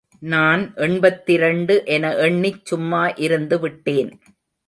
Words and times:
நான் 0.21 0.73
எண்பத்திரண்டு 0.75 1.75
என 1.85 2.13
எண்ணிச் 2.15 2.65
சும்மா 2.65 3.07
இருந்து 3.17 3.59
விட்டேன். 3.59 4.11